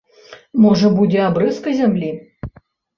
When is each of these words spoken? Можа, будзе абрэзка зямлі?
Можа, 0.63 0.87
будзе 0.97 1.21
абрэзка 1.29 1.77
зямлі? 1.85 2.11